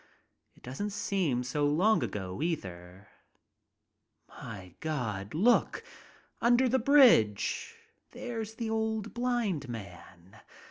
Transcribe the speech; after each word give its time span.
It 0.55 0.63
doesn't 0.63 0.89
seem 0.89 1.43
so 1.43 1.67
long 1.67 2.01
ago, 2.03 2.41
either. 2.41 3.07
My 4.27 4.73
God! 4.79 5.35
Look! 5.35 5.83
Under 6.41 6.67
the 6.67 6.79
bridge! 6.79 7.75
There's 8.09 8.55
the 8.55 8.71
old 8.71 9.13
blind 9.13 9.69
man. 9.69 10.37